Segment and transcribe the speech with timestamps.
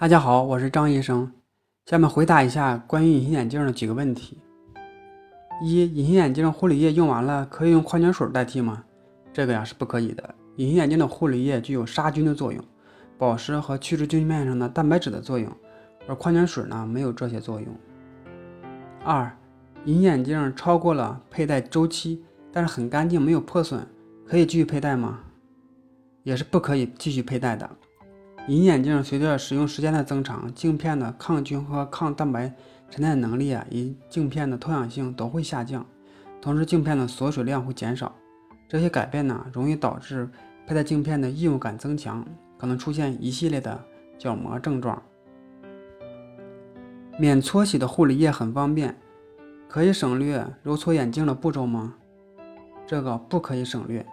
[0.00, 1.28] 大家好，我是张医生，
[1.86, 4.38] 下面回答一下关于隐形眼镜的几个问题。
[5.60, 8.84] 一、隐形眼镜护理液用完了，可以用矿泉水代替吗？
[9.32, 10.32] 这个呀是不可以的。
[10.54, 12.64] 隐形眼镜的护理液具有杀菌的作用，
[13.18, 15.50] 保湿和去除镜片上的蛋白质的作用，
[16.06, 17.66] 而矿泉水呢没有这些作用。
[19.02, 19.36] 二、
[19.84, 22.22] 隐形眼镜超过了佩戴周期，
[22.52, 23.84] 但是很干净，没有破损，
[24.24, 25.18] 可以继续佩戴吗？
[26.22, 27.68] 也是不可以继续佩戴的。
[28.48, 32.50] 隐形眼镜随着使用时间的增长，镜片的抗菌和抗蛋白
[32.88, 35.84] 沉淀能力啊，以及镜片的透氧性都会下降，
[36.40, 38.10] 同时镜片的锁水量会减少。
[38.66, 40.26] 这些改变呢，容易导致
[40.66, 42.24] 佩戴镜片的异物感增强，
[42.56, 43.78] 可能出现一系列的
[44.18, 45.02] 角膜症状。
[47.18, 48.96] 免搓洗的护理液很方便，
[49.68, 51.96] 可以省略揉搓眼镜的步骤吗？
[52.86, 54.06] 这个不可以省略。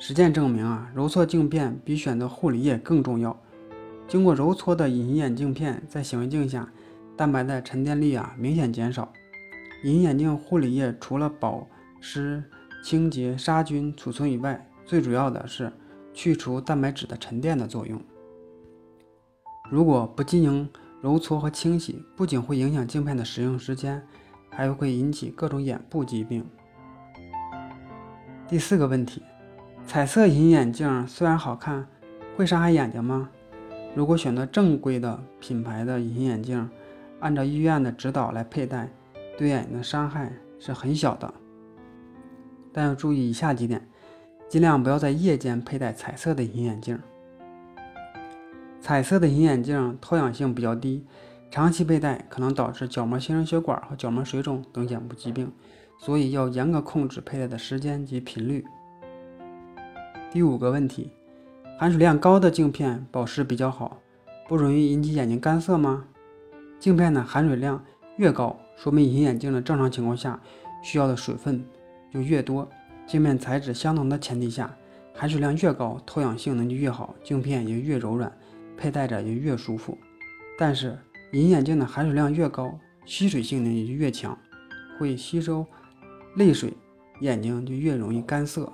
[0.00, 3.38] 实践证明啊，揉搓镜片比选择护理液更重要。
[4.12, 6.68] 经过揉搓的隐形眼镜片在显微镜下，
[7.16, 9.10] 蛋白的沉淀率啊明显减少。
[9.84, 11.66] 隐形眼镜护理液除了保
[11.98, 12.44] 湿、
[12.84, 15.72] 清洁、杀菌、储存以外，最主要的是
[16.12, 17.98] 去除蛋白质的沉淀的作用。
[19.70, 20.68] 如果不进行
[21.00, 24.06] 揉搓和清洗，不仅会影响镜片的使用时间，
[24.50, 26.44] 还会引起各种眼部疾病。
[28.46, 29.22] 第四个问题：
[29.86, 31.88] 彩色隐形眼镜虽然好看，
[32.36, 33.30] 会伤害眼睛吗？
[33.94, 36.68] 如果选择正规的品牌的隐形眼镜，
[37.20, 38.88] 按照医院的指导来佩戴，
[39.36, 41.32] 对眼睛的伤害是很小的。
[42.72, 43.86] 但要注意以下几点：
[44.48, 46.98] 尽量不要在夜间佩戴彩色的隐形眼镜。
[48.80, 51.04] 彩色的隐形眼镜透氧性比较低，
[51.50, 55.52] 长期佩戴可能导致角膜形成血管和角膜水肿等眼部疾病，
[55.98, 58.64] 所以要严格控制佩戴的时间及频率。
[60.30, 61.10] 第五个问题。
[61.82, 64.00] 含水量高的镜片保湿比较好，
[64.46, 66.04] 不容易引起眼睛干涩吗？
[66.78, 67.84] 镜片的含水量
[68.18, 70.40] 越高，说明隐形眼镜的正常情况下
[70.80, 71.64] 需要的水分
[72.12, 72.70] 就越多。
[73.04, 74.72] 镜片材质相同的前提下，
[75.12, 78.32] 含水量越高，透氧性能就越好，镜片也越柔软，
[78.76, 79.98] 佩戴着也越舒服。
[80.56, 80.96] 但是
[81.32, 84.38] 隐形眼镜的含水量越高，吸水性能也就越强，
[85.00, 85.66] 会吸收
[86.36, 86.72] 泪水，
[87.22, 88.72] 眼睛就越容易干涩。